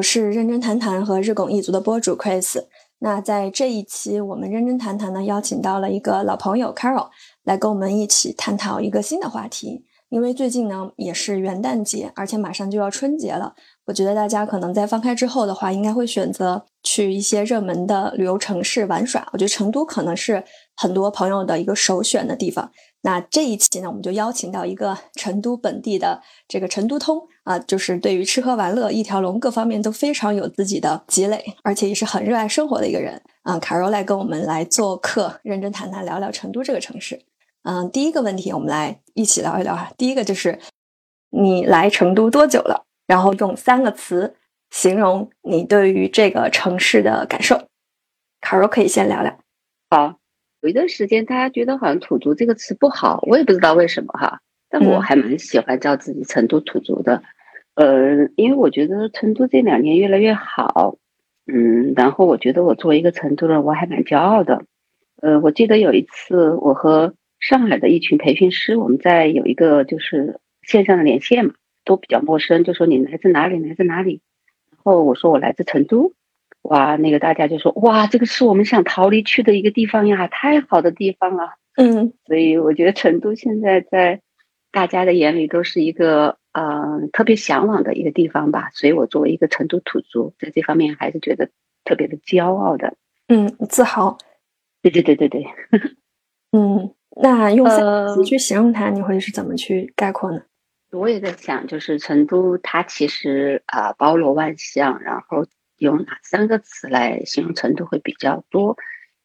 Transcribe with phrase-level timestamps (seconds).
[0.00, 2.64] 我是认真谈谈和日拱一族的播主 Chris。
[3.00, 7.10] 那在这一期，我们认真谈谈呢，邀请到了一个老朋友 Carol
[7.44, 9.84] 来跟我们一起探讨一个新的话题。
[10.08, 19.28] 因为最近呢也是元旦节，而且马上就要春节了，我觉得大家可能在放开之后的话，应该会选择去一些热门的旅游城市玩耍。
[19.34, 20.42] 我觉得成都可能是
[20.76, 22.72] 很多朋友的一个首选的地方。
[23.02, 33.58] 那这一期呢，我们就邀请到一个成都本地的这个成都通啊，就是对于吃喝玩乐一条龙各方面都非常有自己的积累，而且也是很热爱生活的一个人啊。
[33.58, 37.24] 卡柔来跟我们来做客，认真谈谈聊聊成都这个城市。
[37.62, 39.90] 嗯，第一个问题，我们来一起聊一聊哈。
[39.96, 40.58] 第一个就是
[41.30, 42.84] 你来成都多久了？
[43.06, 44.36] 然后用三个词
[44.70, 47.62] 形容你对于这个城市的感受。
[48.40, 49.38] 卡柔可以先聊聊。
[49.90, 50.16] 好，
[50.62, 54.40] 有一段时间大家觉得好像“土族”这个词不好，我也不知道为什么哈。
[54.68, 57.22] 但我还蛮喜欢叫自己成都土族的。
[57.74, 60.96] 呃，因为我觉得成都这两年越来越好。
[61.46, 64.64] 嗯，然后我觉得我作为一个成都人，我还蛮骄傲的。
[65.22, 71.54] 呃，我记得有一次我和上海的一群培训师，我们在有一个就是线上的连线嘛，
[71.84, 74.20] 都比较陌生，就说你来自哪里，来自哪里。
[74.70, 76.12] 然后我说我来自成都，
[76.62, 81.54] 哇，那个大家就说哇，这个是我们想逃离去的一个地方呀，太好的地方了。
[81.76, 84.20] 嗯，所以我觉得成都现在在
[84.70, 88.70] 大家的眼里都是一个呃特别向往的一个地方吧。
[88.72, 91.50] 所以我作为一个成都土著，在这方面还是觉得
[91.84, 92.94] 特别的骄傲的。
[93.28, 94.18] 嗯，自豪。
[94.82, 95.46] 对对对对对。
[96.52, 96.94] 嗯。
[97.20, 100.42] 那用三个词去形容它，你会是怎么去概括呢？
[100.92, 105.44] 我也在想，就是成都，它其实啊包罗万象，然后
[105.80, 108.76] 用哪三个词来形容成都会比较多？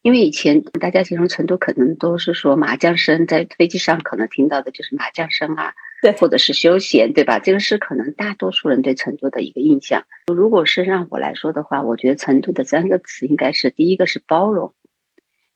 [0.02, 7.40] 因为以前大家形容成都可能都是说麻将声，在飞机上可能听到的就是麻将声啊，对，或者是休闲，对吧？
[7.40, 10.04] 这个是可能大多数人对成都的一个印象。
[10.32, 14.74] 如果是让我来说的话，我觉得成都的三个词应该是第一个是包容。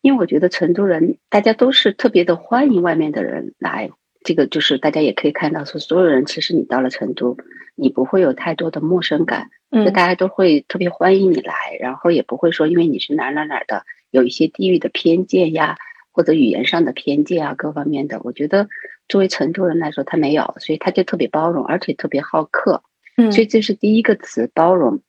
[0.02, 3.90] 因为我觉得成都人，大家都是特别的欢迎外面的人来。
[4.22, 7.36] 这个就是大家也可以看到，说所有人其实你到了成都，
[7.74, 15.76] 你不会有太多的陌生感，就大家都会特别欢迎你来，然后也不会说因为你是哪哪哪的，有一些地域的偏见呀，
[16.12, 18.20] 或者语言上的偏见啊，各方面的。
[18.22, 18.68] 我觉得
[19.08, 22.82] 作为成都人来说，他没有，所以他就特别包容，而且特别好客。
[23.16, 25.00] 嗯，所以这是第一个词包容。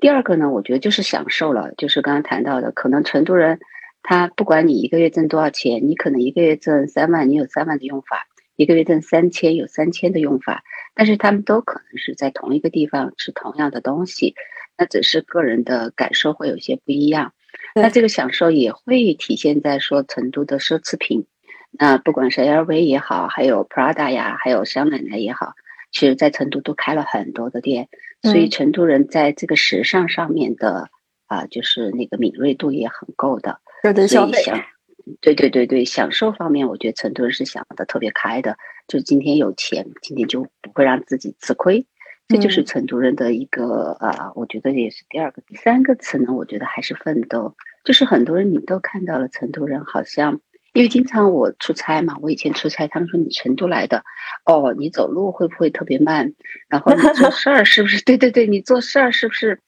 [0.00, 3.60] 第二个呢，我觉得就是享受了，就是刚刚谈到的，可能成都人。
[4.02, 8.18] 他不管你一个月挣多少钱，你可能一个月挣三万，你有三万的用法；
[8.58, 10.64] 一个月挣三千，有三千的用法。
[10.94, 14.34] 但是他们都可能是在同一个地方吃同样的东西，
[14.76, 17.32] 那只是个人的感受会有些不一样。
[17.74, 21.26] 那这个享受也会体现在说成都的奢侈品，
[21.70, 25.54] 那不管是 LV 也好，还有 Prada 呀，还有香奶奶也好，
[25.92, 27.88] 其实在成都都开了很多的店，
[28.22, 30.90] 所以成都人在这个时尚上面的
[31.26, 33.60] 啊，就是那个敏锐度也很够的。
[34.08, 34.60] 所以享，
[35.20, 38.56] 对对对对，享受方面，我觉得成都人是想的特别开的。
[38.86, 41.86] 就今天有钱，今天就不会让自己吃亏，
[42.26, 46.32] 这就是成都人的一个啊，我觉得也是第二个、第三个词呢。
[46.32, 47.54] 我觉得还是奋斗，
[47.84, 50.40] 就是很多人你都看到了，成都人好像
[50.72, 54.04] 因为经常我出差嘛，我以前出差，他们说你成都来的，
[54.44, 56.34] 哦，你走路会不会特别慢？
[56.68, 58.02] 然后你做事儿是不是？
[58.06, 59.60] 对对对，你做事儿是不是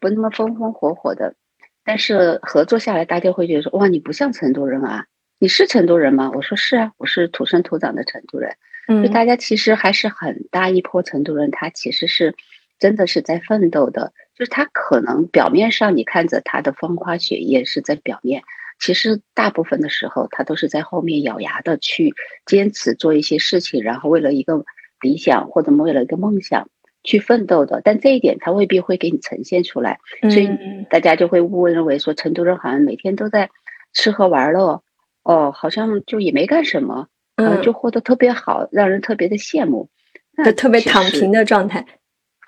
[0.00, 1.34] 不那么风风火火的？
[1.88, 5.06] 但是合作下来，大家会觉得说：“哇，你不像成都人啊！
[5.38, 8.56] 你是成都人吗？”我说：“是啊，我是土生土长的成都人。”
[8.88, 12.34] 嗯，就大家其实还是很大一波成都人，他其实是
[12.78, 14.12] 真的是在奋斗的。
[14.34, 18.42] 就是他可能表面上你看着他的风花雪月是在表面，
[18.78, 22.12] 其实大部分的时候他都是在后面咬牙的去
[22.44, 24.62] 坚持做一些事情，然后为了一个
[25.00, 26.68] 理想或者为了一个梦想。
[27.04, 30.50] 去奋斗的，但这一点他未必会给你呈现出来，所以
[30.90, 33.50] 大家就会误认为说成都人好像每天都在
[33.92, 34.82] 吃喝玩乐，
[35.22, 37.06] 哦，好像就也没干什么，
[37.36, 39.88] 嗯，就活得特别好，让人特别的羡慕，
[40.44, 41.86] 就特别躺平的状态。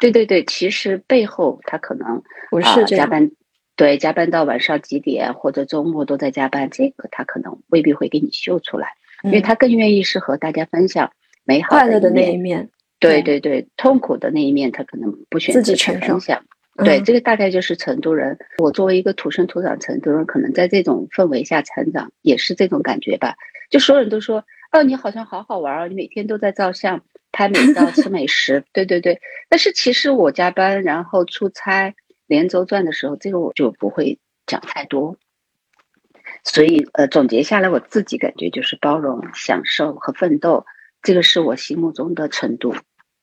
[0.00, 3.31] 对对对，其实背后他可能不是加班，
[3.76, 11.12] 对，加班到晚上几点或者周末都在加班，这个他可能未必会给你秀出来，因为他更愿意是和大家分享
[11.44, 12.70] 美好快乐的那一面。
[13.00, 16.44] 对对对，痛苦的那一面他可能不选择去分享。
[16.85, 18.38] 对，这个大概就是成都人。
[18.58, 23.35] 我作为一个土生土长成都人，可能在这种氛围下成长，也是这种感觉吧。
[23.69, 27.02] 就所有人都说，哦，你好像好好玩哦，你每天都在照相、
[27.32, 28.64] 拍美 照、吃美食。
[28.73, 31.94] 对对对，但是其实我加班，然后出差、
[32.26, 35.17] 连轴转的时候，这个我就不会讲太多。
[36.44, 40.64] 所以，呃，总结下来，我自己感觉就是包容、享受和奋斗，
[41.03, 42.75] 这个是我心目中的程度。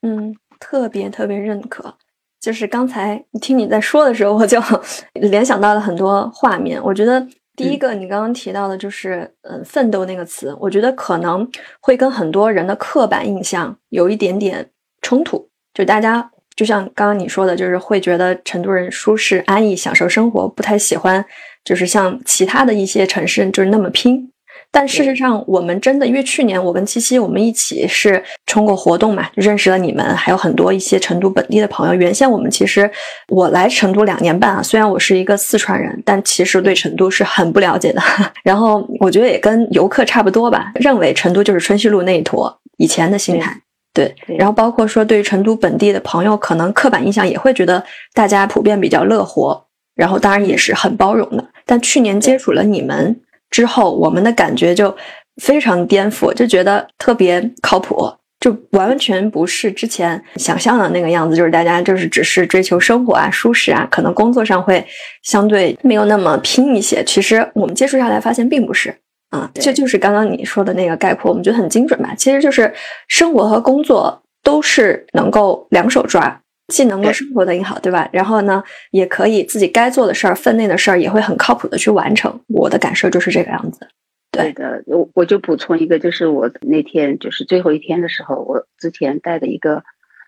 [0.01, 1.95] 嗯，特别特别认可。
[2.39, 4.61] 就是刚才听你在说的时候，我就
[5.13, 6.81] 联想到了很多画面。
[6.83, 11.49] 我觉得第一个你刚刚提到的就是“嗯，奋斗”那个词，我觉得可能
[11.81, 14.69] 会跟很多人的刻板印象有一点点
[15.01, 15.49] 冲突。
[15.73, 21.25] 就大家就像刚刚你说的，就是会觉得成都人舒适安逸、享受生活，不太喜欢
[21.63, 24.31] 就是像其他的一些城市就是那么拼。
[24.69, 31.93] 但事实上，我们真的，因为去年我跟七七我们一起是通过活动嘛，认识了你们，还有很多一些成都本地的朋友。
[31.95, 32.87] 原先我们其实
[33.29, 38.01] 我来成都两年半啊，虽然我是一个四川人，但其实对成都是很不了解的。
[38.43, 43.59] 然后我觉得也跟游客差不多吧，认为成都就是春熙路那一坨，以前的心态。
[43.93, 47.83] 对，然后包括说对于成都本地的朋友，可能刻板印象也会觉得
[48.13, 49.65] 大家普遍比较乐活，
[49.95, 51.43] 然后当然也是很包容的。
[51.65, 53.19] 但去年接触了你们。
[53.49, 54.95] 之后，我们的感觉就
[55.41, 61.35] 非常颠覆，就觉得特别靠谱，就完全不是之前想象的那个样子。
[61.35, 64.85] 就是大家就是只是追求生活啊、舒适啊，可能工作上会
[65.23, 67.03] 相对没有那么拼一些。
[67.03, 68.93] 其实我们接触下来发现并不是
[69.29, 72.13] 啊，这就是刚刚你说的那个概括，我们觉得很精准吧。
[72.17, 72.73] 其实就是
[73.07, 76.41] 生活和工作都是能够两手抓。
[76.67, 78.09] 既能够生活的也好，对吧？
[78.11, 78.61] 然后呢，
[78.91, 82.41] 也可以自己该做的事儿、分内的事儿，也会很靠谱的去完成。
[82.47, 83.87] 我的感受就是这个样子。
[84.31, 89.83] 对的，我我就补充一个，就是我那天就是最后一天的时候，我之前带的一个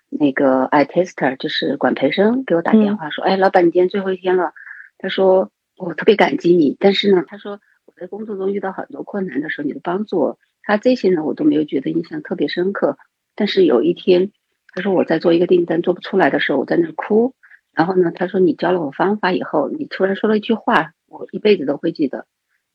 [0.09, 4.53] 那个 i tester，就是管培生，给我打电话说：“哎，老板，你今天最后一天了。”
[4.97, 12.97] 他说：“我特别感激你，但是呢，他说我在工作中遇到很多困难的时候，你的帮助，他这些呢，我都没有觉得印象特别深刻。
[13.35, 14.31] 但是有一天。”
[14.73, 17.33] 他说我在做一个订单做不出来的时候，我在那哭。
[17.71, 22.25] 然后呢，他说你教了我方法以后，你突然说了一句话，我一辈子都会记得。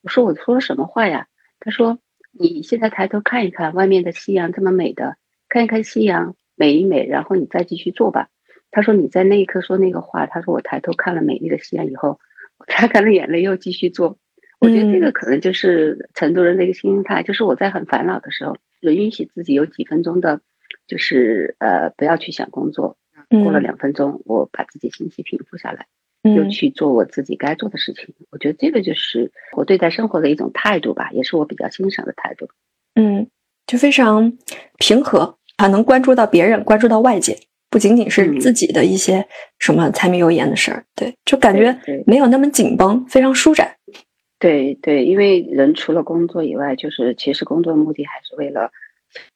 [0.03, 1.27] 我说我说了什么话呀？
[1.61, 1.99] 他说
[2.33, 5.17] 你现在抬头看一看外面的夕阳这么美的，
[5.49, 8.29] 看一看夕阳美一美，然后你再继续做吧。
[8.71, 12.19] 他说你在那一刻说那个话，他说我抬头看了美丽的夕阳以后，
[12.59, 14.19] 我擦干了眼泪又继续做。
[14.59, 20.41] 我觉得这个可能就是成都人的一个心态，就是我在很烦恼的时候，就允许自己有几分钟的。
[20.87, 22.97] 就是呃，不要去想工作。
[23.31, 25.87] 过了两分钟，我把自己心情平复下来，
[26.23, 28.15] 又去做我自己该做的事情。
[28.31, 32.49] 我觉得这个就是我对待生活的一种态度吧，也是我比较欣赏的态度。
[32.95, 33.29] 嗯，
[33.67, 34.37] 就非常
[34.79, 37.37] 平和啊，能关注到别人，关注到外界，
[37.71, 39.27] 不仅仅是自己的一些
[39.59, 40.85] 什么柴米油盐的事儿。
[40.95, 41.77] 对，就感觉
[42.07, 43.75] 没有那么紧绷，非常舒展。
[44.39, 48.71] 对对，因为人除了工作以外，就是其实工作的目的还是为了。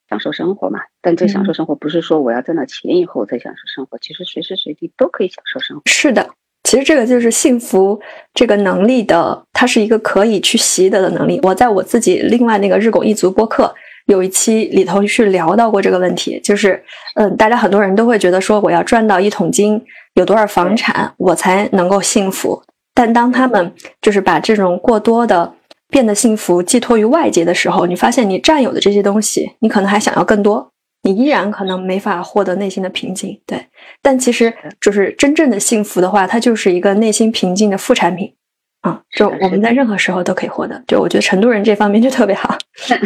[0.09, 5.83] 享受生活嘛，但这享受生活不是说我要挣到钱以后再享受生活，其实随时随地都可以享受生活。
[5.87, 6.31] 是的，
[6.65, 8.01] 其实这个就是幸福
[8.33, 11.39] 这个能力的，它是一个可以去习得的能力。
[11.43, 13.75] 我在我自己另外那个日拱一卒播客
[14.07, 16.83] 有一期里头去聊到过这个问题，就是
[17.17, 19.85] 嗯，大家很多人都会觉得说我要赚到一桶金，
[20.15, 22.63] 有多少房产我才能够幸福，
[22.95, 25.55] 但当他们就是把这种过多的。
[25.89, 30.71] 变得幸福寄托于外界的时候，你发现你占有的这些东西，你可能还想要更多，
[31.03, 33.41] 你依然可能没法获得内心的平静。
[33.47, 33.67] 对，
[34.03, 38.35] 但其实就是真正的幸福的话，它就是一个内心平静的副产品
[38.83, 40.83] 啊，就我们在任何时候都可以获得。
[40.87, 42.57] 就我觉得成都人这方面就特别好。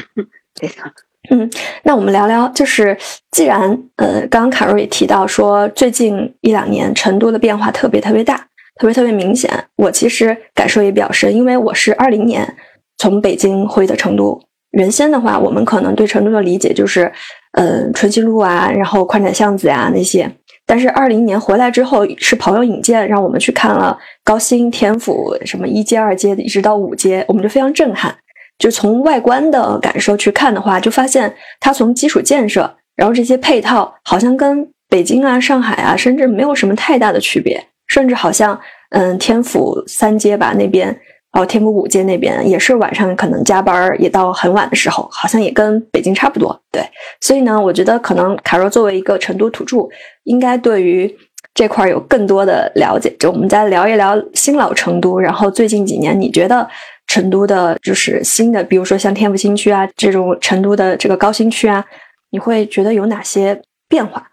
[0.60, 0.92] 非常。
[1.30, 1.48] 嗯，
[1.84, 2.98] 那我们聊聊，就是
[3.30, 3.60] 既然
[3.94, 8.36] 呃，刚刚卡若也提到说，最近一两年成都的变化特别特别大，
[8.80, 9.48] 特别特别明显。
[9.76, 12.56] 我其实感受也比较深，因为我是二零年。
[13.02, 14.40] 从北京回的成都，
[14.78, 17.10] 原先的话，我们可能对成都的理解就是，
[17.58, 20.30] 嗯，春熙路啊，然后宽窄巷子呀那些。
[20.64, 28.14] 但是二零年回来之后，是朋友引荐，让我们去看了高新、天府什么一街、二街，一直到五街，我们就非常震撼。
[28.56, 40.96] 就从外观的感受去看的话，就发现它从基础建设，然后这些配套，好像跟北京啊、上海啊，深圳没有什么太大的区别，甚至好像，嗯，天府三街吧那边。
[41.32, 46.62] 然后天府五街那边也是晚上可能加班也到很晚的时候，好像也跟北京差不多。
[46.70, 46.82] 对，
[47.22, 49.88] 所以呢，我觉得可能卡若作为一个成都土著，
[50.24, 51.18] 应该对于
[51.54, 53.10] 这块有更多的了解。
[53.18, 56.68] 就我们再聊一聊新老成都，然后最近几年你觉得
[57.06, 61.82] 成都的就是新的，比如说像天府新区啊这种成都的这个高新区啊，
[62.30, 64.32] 你会觉得有哪些变化？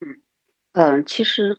[0.00, 0.16] 嗯
[0.72, 1.58] 嗯，其实。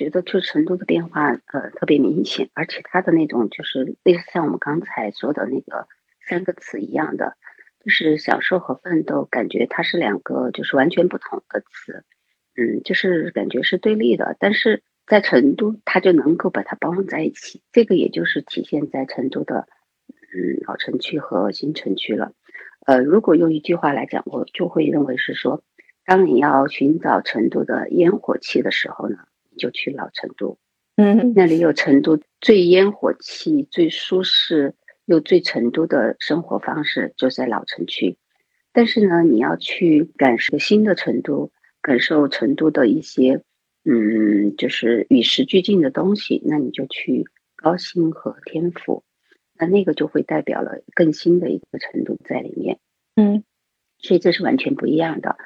[0.00, 5.86] 觉得就成都的变化，呃，特别明显，而且它的那种就是类似像我们刚才说的那个
[6.26, 7.36] 三个词一样的，
[7.84, 12.02] 就是享受和奋斗，感觉它是两个就是完全不同的词，
[12.56, 19.68] 嗯，就是感觉是对立的，但是在成都，它就能够把它包容在一起，这个也就是体现在成都的
[20.32, 22.32] 嗯老城区和新城区了，
[22.86, 25.62] 呃，如果用一句话来讲，我就会认为是说。
[26.06, 29.18] 当你要寻找成都的烟火气的时候呢，
[29.60, 30.58] 就去老成都。
[30.96, 34.74] 嗯，那里有成都最烟火气、最舒适
[35.04, 38.16] 又最成都的生活方式，就在老城区。
[38.72, 41.50] 但是呢，你要去感受新的成都，
[41.80, 43.42] 感受成都的一些，
[43.84, 47.24] 嗯，就是与时俱进的东西，那你就去
[47.56, 49.02] 高新和天府，
[49.58, 52.78] 那那个就会代表了更新的一个程度在里面。
[53.16, 53.42] 嗯，
[53.98, 55.36] 所以这是完全不一样的。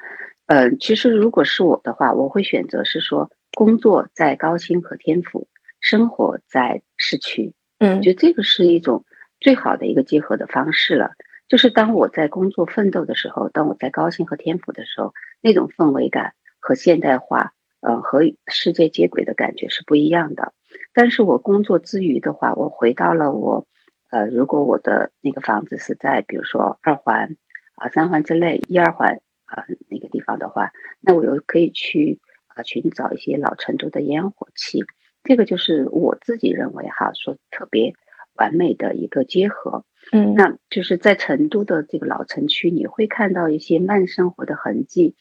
[0.47, 5.47] 嗯，其实如果是我的话，我会选择是说工作在高薪和天府，
[5.79, 7.53] 生活在市区。
[7.79, 9.05] 嗯，我觉得这个是一种
[9.39, 11.11] 最好的一个结合的方式了。
[11.47, 20.53] 就是当我在工作奋斗的时候，当我在高薪和天府的时候，那种氛围感和现代化，呃，和世界接轨的感觉是不一样的。
[20.93, 23.67] 但是我工作之余的话，我回到了我，
[24.09, 27.37] 呃，如果我的那个房子是在比如说二环
[27.75, 32.19] 啊、三环之内，一二环啊那个地方的话，那我又可以去
[32.55, 34.83] 啊寻找一些老成都的烟火气。
[35.23, 37.93] 这个就是我自己认为哈，说特别
[38.33, 39.85] 完美的一个结合。
[40.11, 45.15] 嗯，那就是在成都的这个老城区，你会看到一些慢生活的痕迹，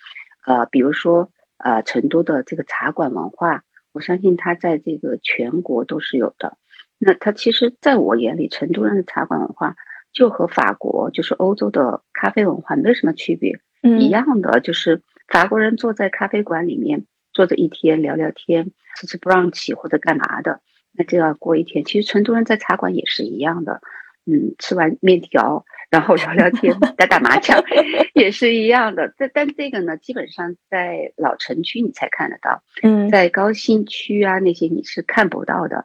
[0.46, 6.58] 呃，比如说呃，成都的这个茶馆文化，我相信它在这个全国都是有的。
[6.98, 9.74] 那它其实在我眼里，成都人的茶馆文化
[10.12, 20.60] 就和法国就是欧洲的咖啡文化没什么区别，一样的，就是法国人坐在咖啡馆里面坐着一天聊聊天，吃吃 brunch 或者干嘛的，
[20.92, 21.84] 那就要过一天。
[21.84, 23.82] 其实成都人在茶馆也是一样的。
[24.26, 27.62] 嗯，吃完面条，然后聊聊天，打打麻将，
[28.14, 29.12] 也是一样的。
[29.18, 32.62] 但但这个呢，基本上在老城区你才看得到。
[32.82, 35.84] 嗯，在高新区啊那些你是看不到的。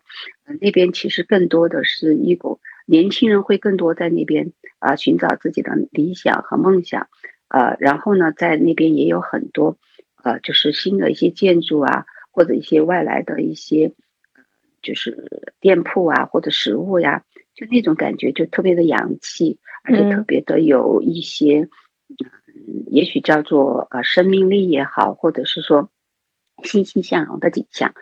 [0.61, 7.09] 那边其实更多的是一股年轻人会更多在那边啊寻找自己的理想和梦想。
[7.49, 9.77] 呃，然后呢，在那边也有很多
[10.23, 13.93] 呃，就是新的一些建筑啊，或者一些外来的一些
[14.81, 17.23] 就是店铺啊，或者食物呀。
[17.55, 21.67] 就那种感觉就特别的洋气，而且特别的有一些，
[22.07, 25.89] 嗯，也许叫做呃生命力也好，或者是说
[26.63, 27.93] 欣欣向荣的景象，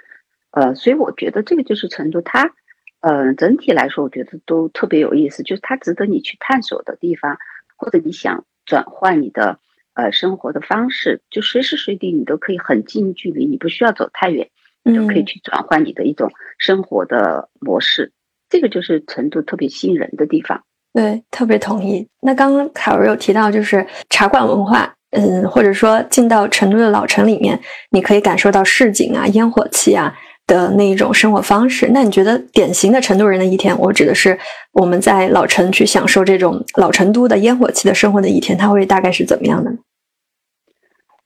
[0.51, 2.53] 呃，所以我觉得这个就是成都，它，
[2.99, 7.39] 呃，整体来说我觉得都特别有意思，就是它值得你去探索的地方，
[7.77, 9.59] 或者你想转换你的
[9.97, 14.47] 呃生活的方式，就随时随地你都可以很近距离，你不需要走太远，
[14.83, 18.13] 你都可以去转换你的一种生活的模式。
[18.49, 20.63] 这个就是成都特别吸引人的地方，
[20.93, 22.07] 对，特别同意。
[22.21, 27.59] 那刚刚凯文有提到，就是茶馆文化，嗯，或者说进到成都的老城里面，
[27.91, 31.89] 你可以感受到市井啊、烟火气啊的那一种生活方式。
[31.93, 34.39] 那你觉得典型的成都人的一天，我指的是
[34.71, 39.69] 我们在老城去享受这种老成都的烟火气的生活的一天，它会大概是怎么样的？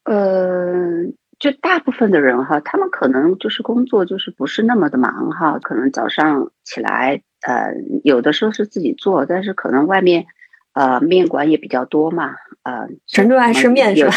[0.06, 1.12] 呃。
[1.40, 10.28] 就大部分的人哈，他们可能就是工作就是不是那么的忙哈，可能早上起来，呃，有的时候是自己做，但是可能外面，
[10.74, 14.14] 呃，面馆也比较多嘛，呃，成都爱吃面是吧？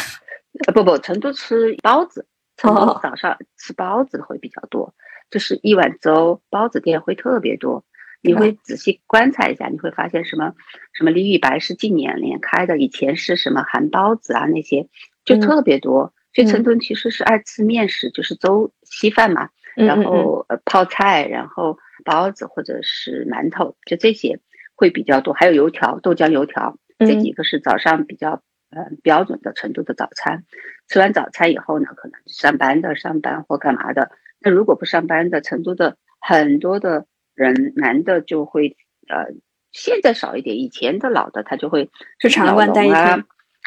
[0.67, 2.27] 呃，不不，成都吃包子，
[2.59, 4.93] 成都早上吃包子会比较多，
[5.31, 7.87] 就是一碗粥，包子店会特别多，
[8.21, 10.53] 你会仔细观察一下，你会发现什么
[10.93, 14.89] 什么李宇白是近年连开的，以前是什么韩包子啊那些，
[15.25, 16.13] 就特别多。
[16.35, 24.41] 所以成都人其实是爱吃面食，就是粥稀饭嘛，然后呃泡菜，然后包子或者是馒头，就这些
[24.75, 30.45] 会比较多，还有油条、豆浆油条，这几个是早上比较呃标准的成都的早餐。
[30.89, 34.11] 吃完早餐以后呢，可能上班的上班或干嘛的。
[34.41, 38.77] 那如果不上班的，成都的很多的人男的就会
[39.07, 39.33] 呃
[39.71, 41.91] 现在少一点，以前的老的他就会
[42.21, 43.25] 去茶馆待一天。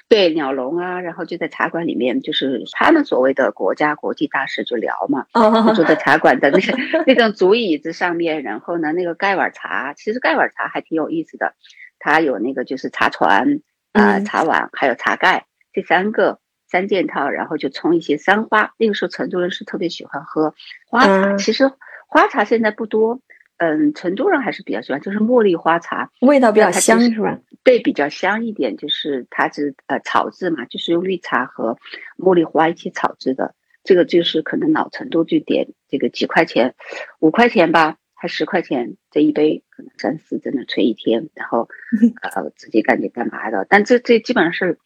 [0.10, 5.26] 对鸟笼啊，然后就在茶馆里面，就是他们所谓的国家国际大事就聊嘛，
[5.74, 11.56] 坐在茶馆的那个 那种竹椅子上面，然后呢，那个盖碗茶，其实盖碗茶还挺有意思的，
[12.00, 13.60] 它有那个就是茶船
[13.92, 18.74] 啊、茶碗还有茶盖这三个三件套，然后就冲一些三花。
[18.78, 20.54] 那个时候成都人是特别喜欢喝
[20.90, 21.72] 花茶，其实
[22.08, 23.20] 花茶现在不多。
[23.58, 27.40] 嗯，成都人还是比较喜欢，就是茉莉花茶，味道比较香，是吧？
[27.64, 31.78] 对，比较香一点，就是它是呃炒制嘛，就是用绿茶和
[32.18, 33.56] 茉莉花一起炒制的。
[33.84, 36.76] 这个就是可能老成都就点这个几块钱，
[37.20, 41.70] 五块钱吧，还十块钱这一杯，可能三四真的吹一天，然后
[42.22, 43.66] 呃自己感觉干嘛的？
[43.70, 44.78] 但这这基本上是，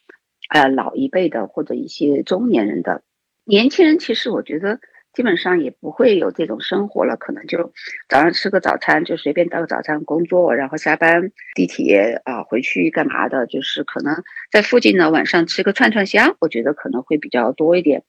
[0.50, 3.02] 呃老一辈的或者一些中年人的，
[3.44, 4.80] 年轻人其实我觉得
[5.14, 7.74] 基本上也不会有这种生活了，可能就
[8.08, 18.04] 早上吃个早餐，就随便到个早餐工作，然后下班地铁啊回去干嘛的，就是可能在附近呢，晚上吃个串串香，我觉得可能会比较多一点。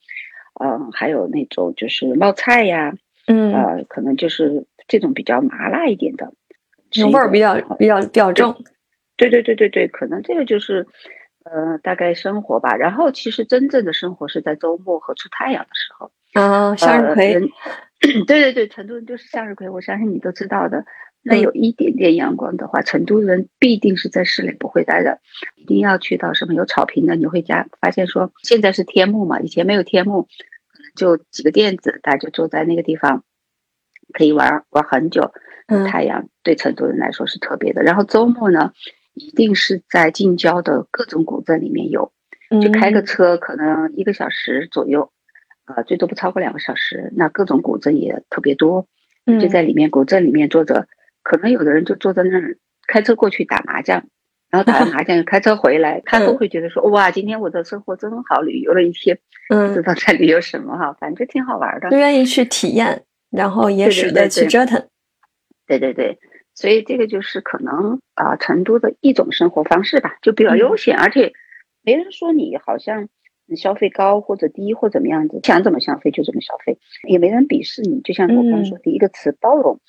[0.62, 2.94] 嗯，还有那种就是冒菜呀，
[3.26, 6.32] 嗯，呃，可能就是这种比较麻辣一点的，
[7.12, 8.62] 味儿比较比较比较重。
[9.16, 10.86] 对对对对对，可能这个就是。
[11.44, 12.76] 呃，大概生活吧。
[12.76, 16.74] 然后，其实真正的生活是在周末和出太阳的时候啊。
[16.76, 17.40] 向日葵，
[18.26, 19.68] 对对对，成都人就是向日葵。
[19.68, 20.84] 我相信你都知道的。
[21.22, 25.20] 那有一点点阳光的话，成都人必定是在室内不会待的，
[25.54, 27.14] 一定要去到什么有草坪的。
[27.14, 30.26] 你会家发现说，现在是天幕嘛，以前没有天幕，
[30.96, 33.24] 就几个垫子，大家就坐在那个地方，
[34.12, 35.32] 可以玩玩很久。
[35.88, 37.82] 太阳对成都人来说是特别的。
[37.82, 38.72] 然后周末呢？
[39.14, 42.14] 一定是在近郊的各种古镇里面有，
[42.62, 45.12] 就开个车可能一个小时左右，
[45.66, 47.12] 呃，最多不超过两个小时。
[47.16, 48.86] 那各种古镇也特别多，
[49.40, 50.86] 就在里面古镇里面坐着，
[51.22, 54.04] 可能有的人就坐在那儿开车过去打麻将，
[54.50, 64.88] 然后打完麻将又开车回来，他都会觉得说哇，今天我的生活真好，旅游了一天，不知道在旅游什么哈，反正挺好玩的，就愿意去体验，然后也舍得去折腾。
[65.66, 66.18] 对对对。
[66.54, 71.32] 所以这个就是可能啊，成都的一种生活方式吧，就比较悠闲，而且
[71.82, 73.08] 没人说你好像
[73.56, 78.00] 消费高或者低或怎么样子，想怎么消费就怎么消费，也没人鄙视你。
[78.00, 79.80] 就像我刚刚说第一个词包容，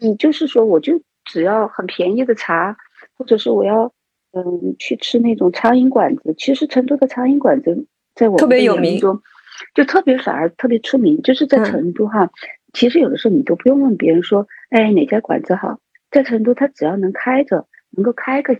[0.00, 2.76] 你就是说我就只要很便宜的茶，
[3.16, 3.92] 或者是我要
[4.32, 9.20] 嗯去吃那种苍蝇馆子，其实成都的苍蝇馆子在我特别有名中，
[9.74, 12.30] 就特别反而特别出名，就是在成都哈，
[12.72, 15.78] 其实有的时候你都不用问别人说，哎哪家馆子好。
[16.10, 18.54] 在成都，它只要能开着，能够开个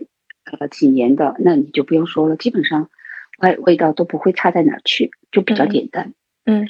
[0.59, 2.91] 呃几年的，那你就不用说了，基本上
[3.41, 6.13] 味味道都不会差在哪儿去，就比较简单。
[6.45, 6.67] 嗯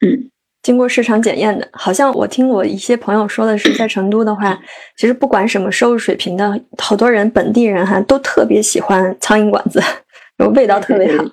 [0.00, 0.30] 嗯，
[0.62, 4.58] 经过市场检验的，好像我听我一些朋友说的是，在成都的话，
[4.96, 9.80] 其实不管什么收入水平的，好多人本地人哈都特别喜欢苍蝇馆子，
[10.54, 11.24] 味道特别好。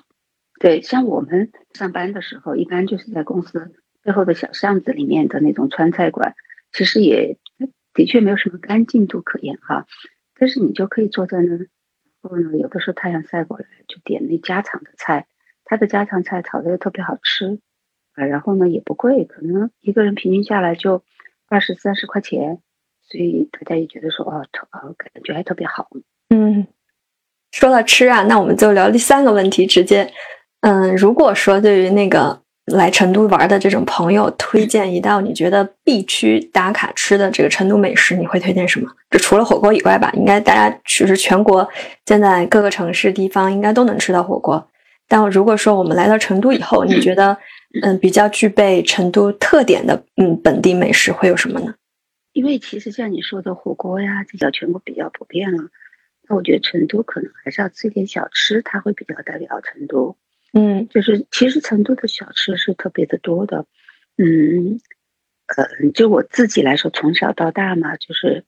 [0.60, 6.34] 对，像我们上班的时候，一般就是在公司背后的小巷子里面的那种川菜馆，
[6.72, 7.36] 其实也。
[7.94, 9.86] 的确没有什么干净度可言哈，
[10.38, 11.66] 但是你就可以坐在那，然
[12.28, 15.26] 后呢，有的时候太阳晒过来，就点那家常的菜，
[15.64, 17.58] 他的家常菜炒的又特别好吃
[18.14, 21.02] 啊，然后呢也不贵，可能一个人平均下来就
[21.48, 22.60] 二十三十块钱，
[23.02, 25.88] 所以大家也觉得说哦，特哦感觉还特别好。
[26.30, 26.66] 嗯，
[27.52, 30.12] 说到吃啊，那我们就聊第三个问题，直接，
[30.60, 32.45] 嗯，如果说对于那个。
[32.66, 38.90] 来成都玩的这种朋友，推荐一道你觉得必须打卡吃的这个成都美食，你会推荐什么？
[39.10, 41.68] 就除了火锅以外吧，应该大家其实全国
[42.06, 44.68] 现在各个城市地方应该都能吃到火锅。
[45.08, 47.36] 但如果说我们来到成都以后，你觉得
[47.82, 51.74] 嗯比较具备成都特点的嗯本地美食会有什么呢？
[52.32, 55.68] 因为其实像你说的火锅呀，这叫全国比较普遍了。
[56.28, 60.16] 那我觉得成都可能还是要吃一点小吃，它会比较代表成都。
[60.52, 63.66] 嗯，就是其实成都的小吃是特别的多的，
[64.16, 64.80] 嗯，
[65.56, 68.44] 呃，就我自己来说，从小到大嘛，就是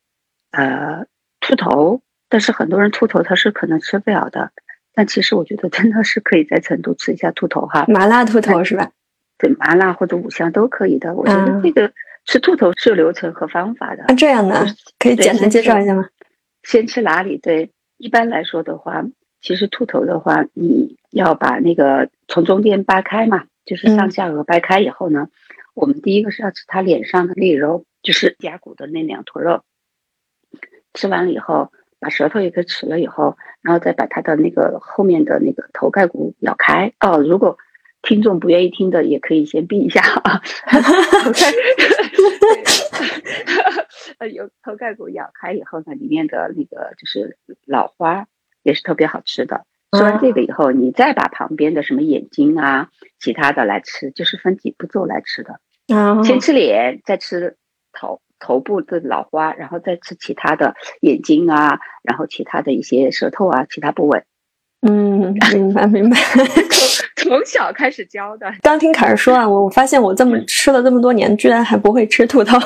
[0.50, 1.06] 呃
[1.40, 4.52] 兔头，但是很多人兔头他是可能吃不了的，
[4.94, 8.90] 但其实我觉得真的是可以在成都吃一下兔头哈，麻辣兔头是吧？
[9.36, 11.14] 对，麻辣或者五香都可以的。
[11.14, 11.92] 我觉得这个
[12.24, 14.04] 吃兔头是有流程和方法的。
[14.04, 14.66] 啊，这样的
[14.98, 16.08] 可以简单介绍一下吗？
[16.62, 17.38] 先吃哪里？
[17.38, 19.04] 对，一般来说的话。
[19.40, 25.28] 其实兔头的话，你要把那个从中间掰开嘛，就是上下颚掰开以后呢，
[25.74, 29.62] 我们第一个是要吃它脸上的那肉，就是甲骨的那两坨肉。
[30.94, 31.70] 吃完了以后，
[32.00, 36.92] 把舌头也给吃了以后，然后再把它的那个后面的那个头盖骨咬开。
[36.98, 37.58] 哦，如果
[38.02, 40.42] 听众不愿意听的，也可以先闭一下啊。
[44.18, 48.26] 呃，有头盖骨咬开以后呢，里面的那个就是脑花。
[48.68, 49.64] 也是特别好吃的。
[49.96, 55.60] 吃完这个以后，你再把旁边的什么眼睛啊、其他的来吃，就是分几步骤来吃的。
[56.22, 57.56] 先吃脸，再吃
[57.92, 64.22] 头头部的老花，然后再吃其他的眼睛啊，然后其他的一些舌头啊，其他部位。
[64.86, 66.18] 嗯，明白明白。
[67.16, 68.52] 从从小开始教的。
[68.62, 72.58] 刚听凯儿说啊，我我发现我这么吃了这么多年，居然还不会吃兔头。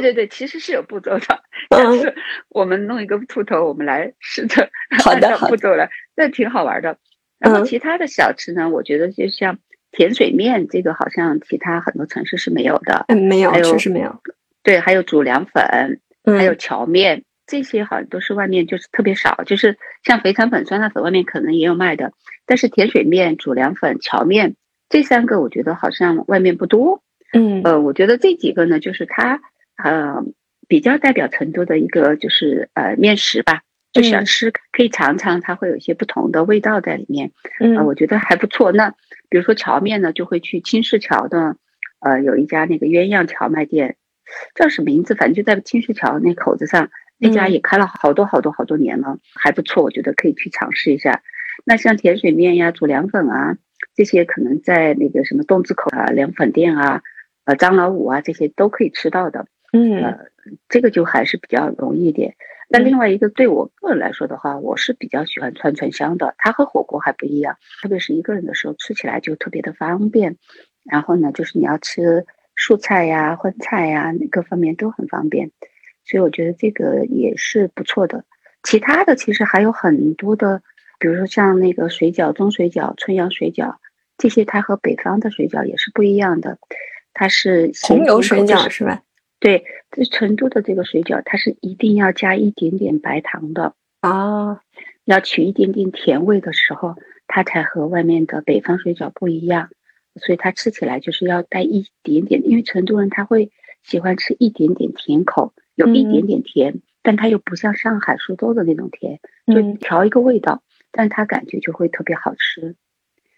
[0.00, 1.42] 对对对，其实是有步骤的。
[1.70, 2.14] 但是
[2.48, 4.68] 我们弄一个兔头，我们来试着
[5.06, 6.98] 按照步骤来，那挺好玩的。
[7.38, 9.58] 然后其他的小吃呢，我觉得就像
[9.90, 13.04] 甜水面，这个好像其他很多城市是没有的。
[13.08, 14.20] 嗯，没有，确实没有。
[14.62, 22.12] 对，还有煮凉粉，还有荞面，这些好像都是外面就是特别少，就是像肥肠粉、酸辣粉，外面可能也有卖的。
[22.46, 24.56] 但是甜水面、煮凉粉、荞面
[24.88, 27.02] 这三个我觉得好像外面不多。
[27.32, 29.42] 嗯，呃，我觉得这几个呢，就是它
[29.76, 30.24] 呃
[30.68, 37.32] 比较代表成都的一个就是呃面食吧，就小吃可以尝尝，它会有一些不同的味道在里面。
[37.60, 38.72] 嗯，我觉得还不错。
[38.72, 38.90] 那
[39.28, 41.56] 比如说荞面呢，就会去青石桥的
[42.00, 43.96] 呃有一家那个鸳鸯荞麦店，
[44.54, 45.14] 叫什么名字？
[45.14, 46.90] 反正就在青石桥那口子上。
[47.16, 51.22] 那家也开了好多好多好多年了，还不错，我觉得可以去尝试一下。
[51.64, 53.56] 那像甜水面呀、煮凉粉啊
[53.94, 57.02] 这些，可能在那个什么洞子口啊、凉粉店啊、
[57.44, 59.46] 呃张老五啊这些都可以吃到的。
[59.74, 60.18] 嗯，呃，
[60.68, 62.36] 这个就还是比较容易一点。
[62.68, 70.36] 那另外一个对我个人来说的话，我是比较喜欢串串香的，它和火锅还不一样，特别是一个人的时候吃起来就特别的方便。
[70.84, 72.24] 然后呢，就是你要吃
[72.56, 75.50] 素菜呀、荤菜呀，各方面都很方便。
[76.04, 78.24] 所以我觉得这个也是不错的。
[78.62, 80.62] 其他的其实还有很多的，
[80.98, 83.76] 比如说像那个水饺、中水饺、春阳水饺，
[84.18, 86.58] 这些它和北方的水饺也是不一样的。
[87.12, 89.02] 它是红油水饺是吧？
[89.44, 94.62] 对，这成都的这个水饺，它是一定要加一点点白糖的啊，
[95.04, 96.94] 要取一点点甜味的时候，
[97.26, 99.68] 它才和外面的北方水饺不一样。
[100.16, 103.50] 所以它吃起来就是要带一点点，因为成都人他会
[103.82, 105.52] 喜欢吃一点点甜口。
[105.74, 112.76] 有一点点甜，但它又不像上海苏州的那种甜，就调一个味道，但它感觉就会特别好吃。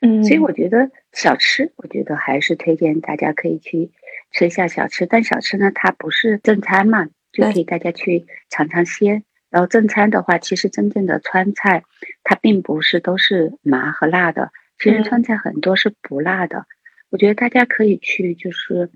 [0.03, 3.91] 嗯，所以我觉得小吃，我觉得还是推荐大家可以去
[4.31, 5.07] 吃一下小吃。
[5.07, 9.25] 但小吃呢，它不是正餐嘛，就可以大家去尝尝鲜。
[9.51, 11.85] 然后正餐的话，其实真正的川菜，
[12.25, 16.67] 它并不是都是麻和辣的，其实川菜很多是不辣的。
[17.11, 18.91] 我觉得大家可以去，就是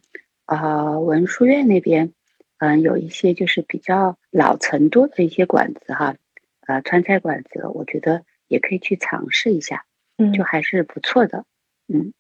[0.47, 2.13] 呃文殊院那边。
[2.63, 6.15] 嗯，有一些就是比较老成都的一些馆子哈，
[6.67, 9.87] 呃，川菜馆子，我觉得也可以去尝试一下，
[10.19, 11.47] 嗯，就还是不错的，
[11.89, 12.13] 嗯，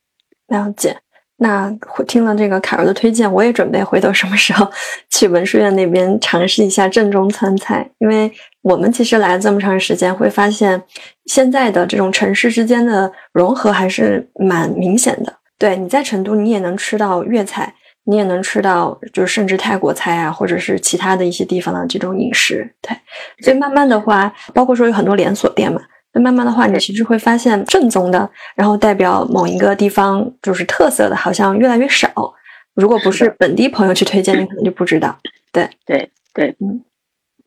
[0.47, 0.97] 了解。
[1.43, 1.75] 那
[2.07, 4.71] 听了这个凯儿的推荐，我也准备回头什么时候
[5.11, 8.31] 去文殊院那边尝试一下正宗川菜，因为
[8.63, 10.83] 我们其实来了这么长时间，会发现
[11.25, 15.35] 现在的这种城市之间的融合还是蛮明显的。
[15.59, 17.75] 对，你在成都，你也能吃到粤菜。
[18.05, 22.97] 你也能吃到，就是甚至泰国菜啊，或者是其他的一些地方的这种饮食，对。
[23.45, 25.81] 所以慢慢的话，包括说有很多连锁店嘛，
[26.13, 32.35] 那慢慢的话，你其实会发现正宗的，然后代表某一个地方就是特色的，好像越来越少。
[32.75, 35.17] 如果不是本地朋友去推荐，你可能就不知道。
[35.53, 36.83] 对对对，嗯。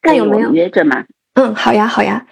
[0.03, 1.03] 那有没有约着吗？
[1.35, 2.25] 嗯，好呀好呀。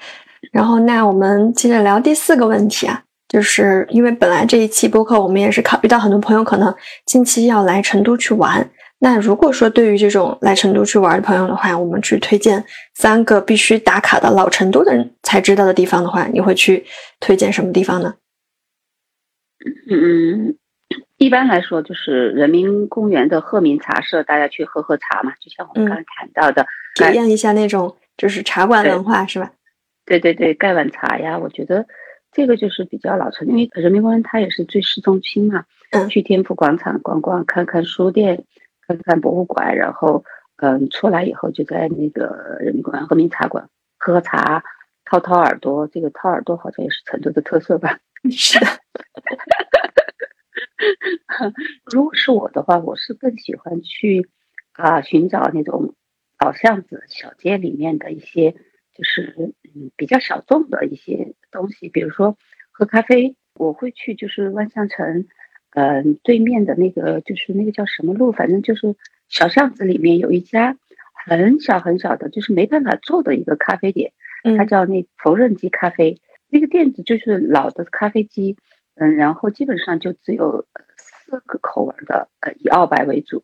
[0.52, 3.04] 然后那我们接着聊第四个问题啊。
[3.30, 8.70] 就是因为本来这一期播客，我们也是考虑到很多朋友可能近期要来成都去玩。
[9.04, 16.86] 那如果说对于这种来成都去玩的朋友的话，我们去推荐三个必须打卡的老成都的人才知道的地方的话，你会去
[17.20, 18.14] 推荐什么地方呢？
[19.90, 20.56] 嗯，
[21.18, 29.52] 一般来说就是人民公园的鹤鸣茶社，大家去喝喝茶嘛，就像我们刚才谈到的，体验一下那种就是茶馆文化，是吧？
[30.06, 31.86] 对对对，盖碗茶呀，我觉得。
[32.34, 35.66] 这个就是比较老成，因为人民公园它也是最市中心嘛。
[35.92, 36.08] 嗯。
[36.08, 38.46] 去天府广场逛逛，看看书店，
[38.88, 40.24] 看看博物馆，然后
[40.58, 44.64] 嗯出来以后就在那个人民馆和民茶馆喝喝茶，
[45.06, 45.88] 掏掏耳朵。
[45.88, 48.00] 这个掏耳朵好像也是成都的特色吧？
[48.30, 48.68] 是的。
[51.92, 54.30] 如果是我的话，我是更喜欢去
[54.74, 55.96] 啊寻找那种
[56.40, 58.56] 老巷子、小街里面的一些。
[58.94, 62.38] 就是嗯比较小众的一些东西，比如说
[62.72, 65.28] 喝咖啡，我会去就是万象城，
[65.72, 68.96] 嗯对面的那个就是那个叫什么路，反正就是
[69.28, 70.78] 小巷子里面有一家
[71.26, 74.12] 很小很小的，就是没办法坐的一个咖啡店，
[74.58, 78.58] 它叫那缝纫机咖啡，那个店子就是老的咖啡机，
[78.96, 80.66] 嗯，然后基本上就只有
[80.98, 83.44] 四个口味的，呃以澳白为主，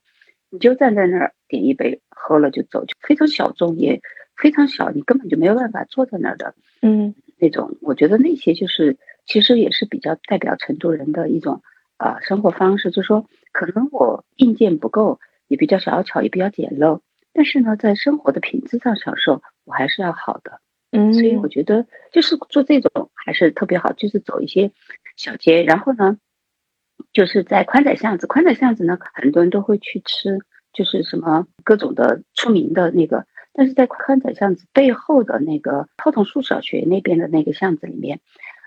[0.50, 4.02] 你就站在那儿点一杯喝了就走，就非常小众也。
[4.40, 11.64] 非常小，你根本就没有办法坐在那儿的，嗯，那种，我觉得那些就是其实也是比较代表成都人的一种
[11.98, 17.02] 啊生活方式，就是说可能我硬件不够，也比较小巧，也比较简陋，
[17.34, 24.72] 但是呢，在生活的品质上享受我还是要好的，嗯，所以我觉得就是做这种还是特别好，就是走一些
[25.16, 26.18] 小街，然后呢，
[27.14, 30.40] 就是在宽窄巷子，宽窄巷子呢，很多人都会去吃，
[30.74, 33.26] 就是什么各种的出名的那个。
[33.54, 38.20] 但是在宽窄巷子背后的那个泡桐树小学那边的那个巷子里面，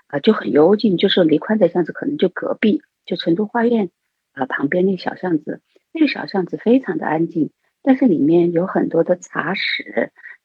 [0.07, 3.89] 啊，就很幽静，就是离宽窄巷子可能就隔壁，就成都花苑
[4.31, 7.51] 啊旁边那个小巷子，那个小巷子非常的安静，
[7.83, 9.83] 但是里面有很多的茶室，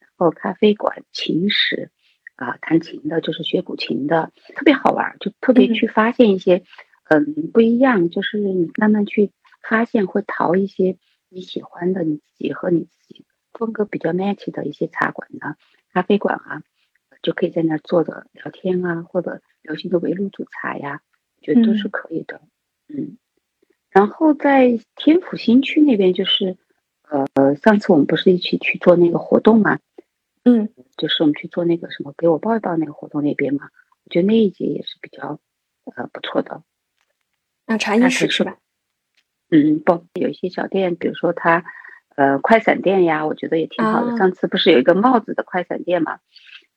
[0.01, 1.91] 然后咖啡馆、琴室，
[2.35, 6.63] 啊，弹琴的，就是学古琴的，特别好玩，就特别去发现一些
[7.05, 9.31] 嗯不一样，就是你慢慢去
[9.63, 10.97] 发现，会淘一些
[11.29, 15.55] 你喜欢的，你自己和你自己风格比较 match 的一些茶馆啊、
[15.93, 16.63] 咖啡馆啊，
[17.21, 20.99] 就可以在那儿坐着聊天啊，或者流行的围炉煮茶呀，
[21.37, 22.41] 我觉得都是可以的。
[22.43, 22.49] 嗯，
[23.89, 26.57] 然后在天府新区那边，就是
[27.33, 29.79] 呃，上次我们不是一起去做那个活动嘛？
[30.43, 33.69] 嗯，就是我们去做那个什么，给我抱一抱那个活动那边嘛，
[34.05, 35.39] 我觉得那一节也是比较
[35.95, 36.63] 呃不错的。
[37.65, 38.57] 那茶艺室是吧？
[39.49, 41.65] 嗯，不，有一些小店，比如说它
[42.15, 44.17] 呃快闪店呀，我觉得也挺好的。
[44.17, 46.19] 上次不是有一个帽子的快闪店嘛？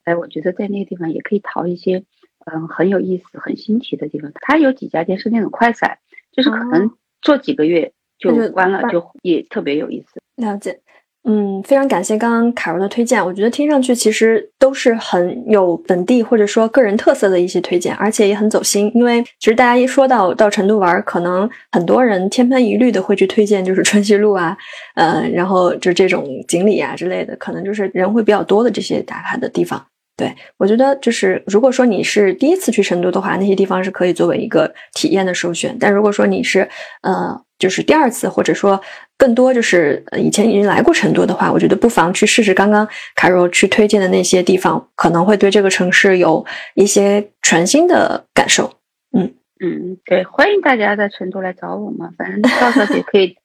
[0.04, 2.04] 哎，我觉得在那个地方也可以淘一些
[2.46, 4.30] 嗯很有意思、很新奇的地方。
[4.40, 5.98] 它有几家店是那种快闪，
[6.32, 6.90] 就是可能
[7.22, 10.20] 做几个月就关了，就也特别有意思。
[10.36, 10.80] 了解。
[11.22, 18.90] 嗯，非常感谢刚刚卡柔的推荐，我觉得听上去其实都是很有本地或者说个人特色的一些推荐，而且也很走心。
[18.94, 24.56] 因为其实大家一说到到成都玩，可能很多人千篇一律的会去推荐就是春熙路啊，
[24.94, 29.84] 呃，然后就这种锦里啊之类的，可能就是人会比较多的这些打卡的地方。
[30.20, 35.74] 对我觉得就是如果说你是第一次去成都的话，那些地方是可以作为一个体验的首选。
[35.80, 36.68] 但如果说你是
[37.02, 37.40] 呃。
[37.60, 38.80] 就是第二次，或者说
[39.18, 46.42] 更多就是以前已经来过成都的话，我觉得不妨去试试刚刚卡若去推荐的那些地方，可能会对这个城市有
[46.74, 48.72] 一些全新的感受。
[49.14, 53.36] 嗯嗯，对，欢迎大家在成都来找我嘛，反正赵小姐可以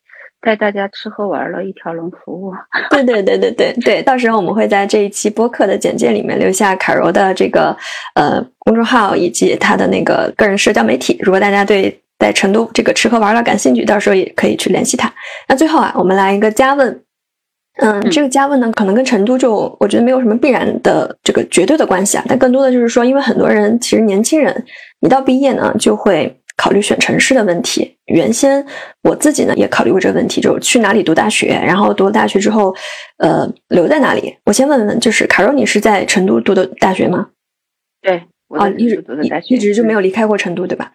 [0.46, 2.54] 带大家吃喝玩乐一条龙服务。
[2.92, 7.76] 对对对对对对，到时候我们会在这一期播客的简介里面留下卡柔的这个
[8.14, 12.00] 呃公众号以及他的那个个人社交媒体，如果大家对。
[12.18, 15.14] 在成都这个吃喝玩乐感兴趣，到时候也可以去联系他。
[15.50, 17.02] 那最后啊，我们来一个加问，
[17.82, 24.66] 嗯，这个加问呢，可能跟成都就我觉得没有什么必然的这个绝对的关系啊，但更多的就是说，因为很多人其实年轻人
[25.02, 27.98] 一到毕业呢，就会考虑选城市的问题。
[28.06, 28.66] 原先
[29.02, 32.76] 我自己呢也考虑过这个问题，就去哪里读大学，然后读了大学之后，
[33.18, 34.38] 呃，留在哪里？
[34.46, 37.30] 我先问问，就是卡若，你是在成都读的大学吗？
[38.02, 40.92] 对，啊，一直读的大学一直就没有离开过成都，对吧？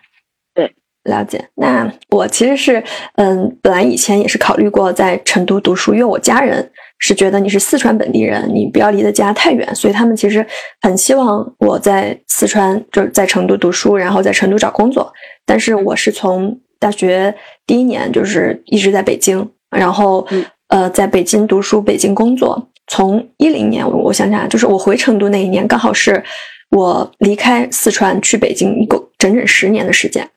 [0.55, 0.73] 对
[1.05, 2.85] 了解，那我其实是，
[3.17, 6.71] 嗯，本来以前也是考虑过在成都读书，因为我家人
[7.01, 10.47] 是觉得你是四川本地人，你不要离的家太远，所以他们其实
[10.83, 15.13] 很希望我在四川，就是在成都读书，然后在成都找工作。
[15.45, 17.35] 但是我是从大学
[17.67, 20.27] 第一年就是一直在北京，然后
[20.69, 22.69] 呃，在北京读书，北京工作。
[22.87, 26.23] 从一零年，我想想，就是我回成都那一年，刚好是
[26.71, 30.29] 我离开四川去北京一个整整十年的时间。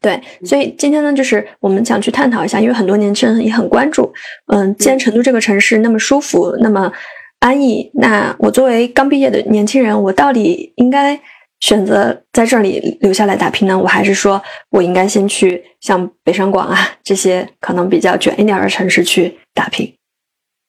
[0.00, 4.12] 对，所以今天呢，就是我们想去探讨一下，因为很多年轻人也很关注。
[4.52, 6.92] 嗯，既然成都这个城市那么舒服，那么
[7.40, 11.20] 安逸，那我作为刚毕业的年轻人，我到底应该
[11.60, 13.78] 选择在这里留下来打拼呢？
[13.78, 19.94] 我还是说我应该先去像北上广啊这些可能比较卷一点的城市去打拼？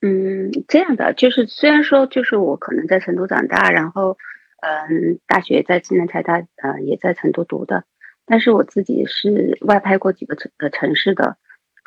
[0.01, 4.17] 嗯，这样的就是虽然说就是我可能在成都长大，然后
[4.61, 7.83] 嗯，大学在济南财大，呃，也在成都读的。
[8.29, 11.37] 但是我自己是外派过几个城呃城市的，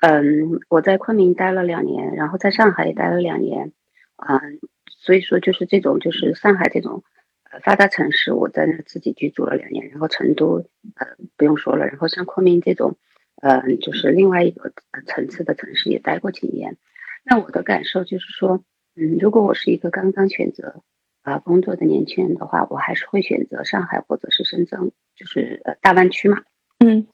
[0.00, 3.70] 嗯，我在昆明待了两年，然后在上海也待了两年，
[4.16, 4.58] 嗯，
[4.90, 7.04] 所以说就是这种就是上海这种
[7.48, 12.98] 呃发达城市，我在那自己居住了两年，然后成都呃不用说了，然后像昆明这种，
[13.40, 14.72] 嗯，就是另外一个
[15.06, 16.76] 层次的城市也待过几年，
[17.24, 18.64] 那我的感受就是说，
[18.96, 20.82] 嗯，如果我是一个刚刚选择。
[21.22, 26.42] 啊，工作的年轻人的话，我还是会选择上海或者是深圳，就是呃大湾区嘛。
[26.78, 27.06] 嗯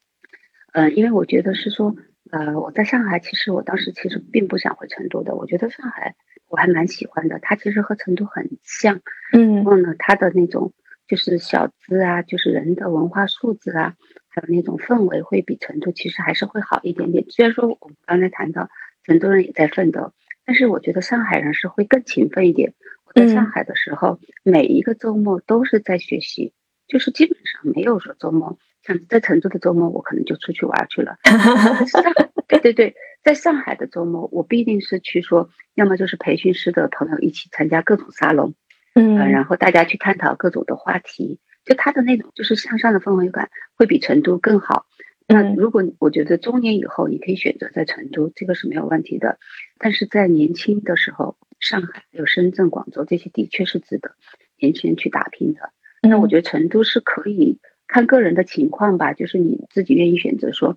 [0.73, 1.94] 嗯，因为我觉得是说，
[2.31, 5.35] 呃，我在上海，其实我当时其实并不想回成都的。
[5.35, 6.14] 我觉得上海
[6.49, 9.01] 我还蛮喜欢的，它其实和成都很像。
[9.33, 10.73] 嗯，然后呢，它的那种
[11.07, 13.94] 就是小资啊，就是人的文化素质啊，
[14.29, 17.25] 还有那种氛围会比成都其实还是会好一点点。
[17.29, 18.71] 虽然说我们刚才谈到
[19.05, 20.12] 成都人也在奋斗，
[20.47, 22.73] 但是我觉得上海人是会更勤奋一点。
[23.14, 26.53] 在上海的时候，每一个周末都是在学习，
[26.87, 28.59] 就是基本上没有说周末。
[28.83, 31.16] 像在成都的周末，我可能就出去玩去了。
[32.49, 38.55] 对对对，在上海的周末，我必定是去说，要么就是培训师的朋友一起参加各种沙龙，
[38.94, 44.87] 嗯，然后大家去探讨各种的话题，就他的那种就是向上的氛围感会比成都更好。
[45.27, 49.38] 那如果我觉得中年以后你可以选择在成都，这个是没有问题的，
[49.77, 51.37] 但是在年轻的时候。
[51.61, 54.14] 上海还有深圳、广州这些的确是值得
[54.59, 55.73] 年轻人去打拼的。
[56.03, 60.77] 那我觉得成都是可以看个人的情况吧，就是你自己愿意选择说，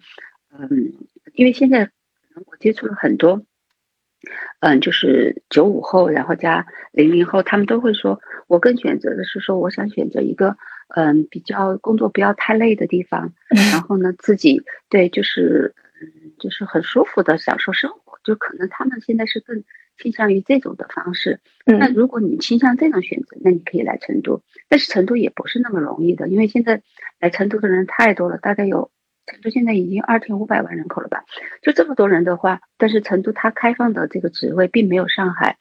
[0.52, 0.94] 嗯，
[1.34, 1.92] 因为现在
[2.46, 3.44] 我接触了很多，
[4.60, 10.58] 嗯，就是九五后，然后加零零后，他们都会说，我更选择的是说，我想选择一个
[10.96, 13.34] 嗯比较工作不要太累的地方，
[13.72, 19.64] 然后呢自己对就是嗯就是很舒服的享受生活，就可能他们现在是更
[19.98, 21.40] 倾向于这种的方式。
[21.66, 26.82] 那如果你倾向这种选择，那你可以来成都，但是成都也不是那么容易的，因为现在
[27.20, 28.92] 来成都的人太多了，大概有。
[29.28, 31.24] 成都现在已经二千五百万人口了吧？
[31.62, 35.58] 就这么多人的话，但是成都它开放的这个职位并没有上海、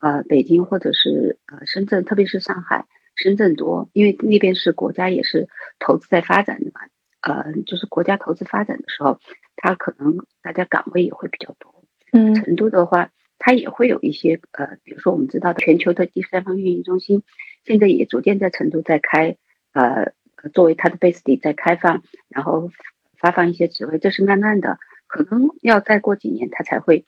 [0.00, 5.48] 呃北京或者是呃深圳，特别是上海、深圳多，因为那边是国家也是
[5.78, 6.80] 投资在发展的嘛。
[7.22, 9.20] 呃，就是国家投资发展的时候，
[9.56, 11.73] 它可能大家岗位也会比较多。
[12.14, 17.22] 嗯，成都的话，它也会有一些呃，比如说我们知道的全球的第三方运营中心，
[17.64, 19.36] 现在也逐渐在成都在开，
[19.72, 20.12] 呃，
[20.54, 22.70] 作为它的 base 地在开放，然后。
[23.16, 27.06] 发放一些职位，这是慢慢的，可能要再过几年，它才会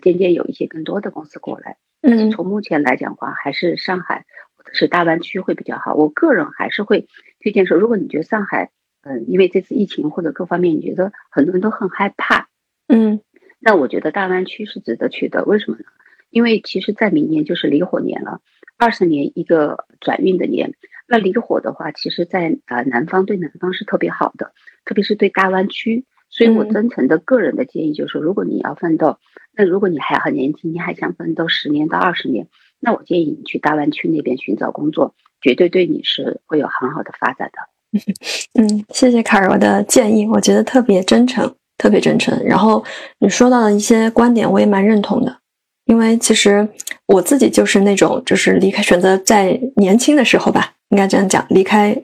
[0.00, 1.76] 渐渐有一些更多的公司过来。
[2.00, 4.24] 但是从目前来讲的话，还是上海
[4.56, 5.92] 或者是大湾区会比较好。
[5.92, 7.06] 我个人还是会
[7.40, 8.70] 推荐说，如果你觉得上海，
[9.02, 12.48] 嗯，因为这次疫情或者各方面，你觉得很多人都很害怕，
[12.86, 13.20] 嗯，
[13.60, 15.44] 那我觉得大湾区是值得去的。
[15.44, 15.84] 为什么呢？
[16.30, 18.40] 因为其实，在明年就是离火年了，
[18.76, 20.74] 二十年一个转运的年。
[21.06, 24.52] 那离火的话，其实，在呃南方对南方是特别好的，
[24.84, 26.04] 特别是对大湾区。
[26.30, 29.16] 所以我真诚的个人的建议就是说，如果你要奋斗，
[29.56, 37.98] 那如果你还很年轻，你还想奋斗十年到二十年，那我建议你去大湾区那边寻找工作，绝对对你是会有很好的发展的。
[38.60, 42.38] 嗯，谢谢卡柔的建议，我觉得特别真诚，特别真诚。
[42.44, 42.84] 然后
[43.20, 45.38] 你说到的一些观点，我也蛮认同的。
[45.86, 46.68] 因为其实
[47.06, 51.96] 我自己就是那种，就是离开选择在年轻的时候吧，应该这样讲，离开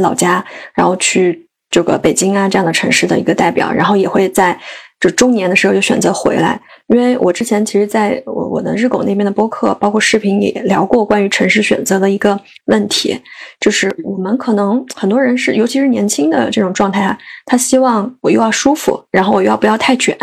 [0.00, 0.42] 老家，
[0.74, 4.58] 然后去这个北京啊这样的城市的一个代表，然后也会在
[5.00, 6.58] 就中年的时候就选择回来。
[6.88, 13.20] 因为我之前其实在我我的日狗那边的播客，包括视频也聊过关于城市选择的一个问题，
[13.58, 20.16] 就是我们可能很多人是，尤其是年轻的这种状态啊，他希望我又要舒服，然后我又要不要太卷。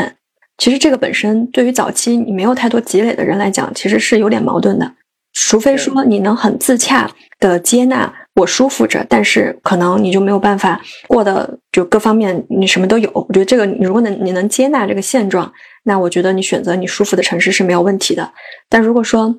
[0.58, 4.90] 其实这个本身对于早期你没有太多积累的人来讲，其实是有点矛盾的。
[5.34, 13.10] 除非说你能很自洽的接纳我舒服着，但是可能你就没有办法过得就各方面你什么都有。
[13.14, 15.52] 我觉得这个你如果能你能接纳这个现状，
[15.84, 18.34] 那我觉得你选择你舒服的城市是没有问题的。
[18.68, 19.36] 但如果说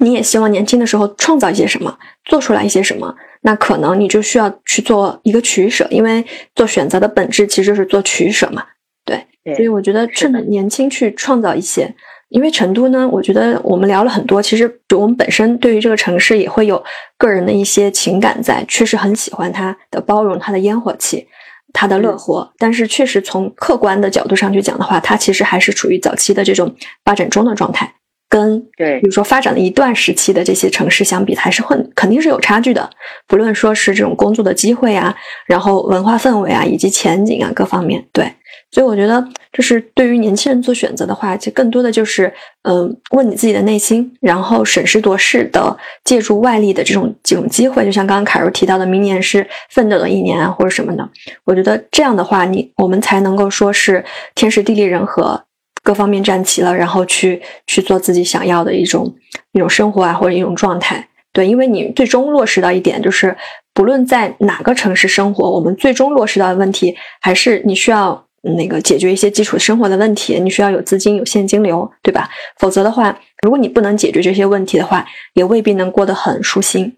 [0.00, 6.22] 你也希望年轻的时候创造一些什么，做出来一些什么，那可能你就需要去做一个取舍，因为
[6.54, 8.62] 做选择的本质其实就是做取舍嘛。
[9.06, 11.94] 对所以我觉得趁着年轻去创造一些，
[12.30, 16.82] 因为成都呢，我觉得我们聊了很多，其实我们本身对于这个城市也会有
[17.16, 21.26] 个人的一些情感在，确实很喜欢它的包容、它的烟火气、
[21.72, 22.52] 它的乐活。
[22.58, 27.94] 但是确实从客观的角度上去讲的话，它其实还是处于早期的这种发展中的状态，
[28.28, 32.90] 跟对，比如说发展了一段时期的这些城市相比，还是会肯定是有差距的。
[33.26, 38.34] 不论说是这种工作的机会啊，然后文化氛围啊，以及前景啊各方面，对。
[38.70, 42.30] 所以我觉得，就是对于年轻人做选择的话，其实更多的就是，
[42.64, 51.08] 嗯，问你自己的内心，然后审时度势的借助外力的这种这种机会，就像刚刚凯如提到的，明年是奋斗的一年啊，或者什么的。
[51.44, 54.04] 我觉得这样的话，你我们才能够说是
[54.34, 55.42] 天时地利人和
[55.82, 59.16] 各方面站齐了，然后去去做自己想要的一种
[59.52, 61.08] 一种生活啊，或者一种状态。
[61.32, 63.34] 对，因为你最终落实到一点，就是
[63.72, 68.27] 不论在哪个城市生活，我们最终落实到的问题，还是你需要。
[68.42, 72.28] 那个解决一些基础生活的问题，你需要有资金、有现金流，对吧？
[72.58, 76.96] 否则的话，如果你不能解决这些问题的话，也未必能过得很舒心。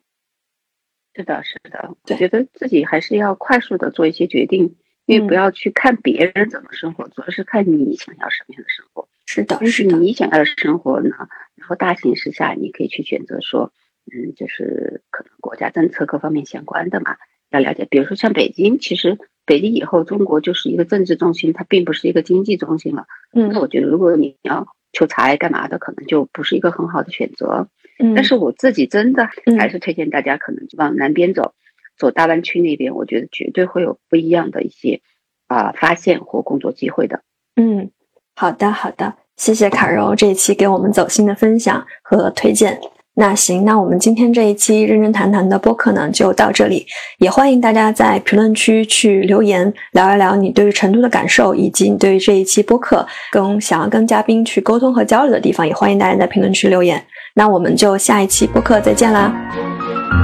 [1.15, 4.77] 是的，是的，我觉得自己还是要快速的做一些决定，
[5.07, 9.09] 因为不要去看别人怎么生活，主要是看你想要什么样的生活。
[9.27, 11.11] 是的，是你想要的生活呢，
[11.57, 13.73] 然后大形势下你可以去选择说，
[14.13, 17.17] 嗯，就是可能国家政策各方面相关的嘛，
[17.51, 17.87] 要了解。
[17.91, 19.19] 比如说像北京，其实。
[19.47, 23.07] 北京以后，中国就是一个政治中心，它并不是一个经济中心了。
[23.33, 27.67] 嗯，那我觉得，如果你要求财干嘛的，可能就不是一个很好的选择。
[27.99, 29.29] 嗯，但是我自己真的
[29.59, 31.55] 还是推荐大家，可能往南边走，
[31.99, 35.01] 走大湾区那边，我觉得绝对会有不一样的一些
[35.49, 37.23] 啊发现或工作机会的。
[37.57, 37.91] 嗯，
[38.37, 42.79] 好的，好的，谢谢卡柔这一期给我们走心的分享和推荐。
[43.21, 46.87] 那行，那我们今天这一期认真谈谈的播客呢，就到这里。
[47.19, 57.05] 也欢迎大家在评论区去留言，聊一聊你对于成都的感受，以及你对于这一期播客跟想要跟嘉宾去沟通和交流的地方，也欢迎大家在评论区留言。
[57.35, 59.31] 那我们就下一期播客再见啦，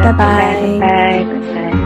[0.03, 1.86] 拜拜，拜拜。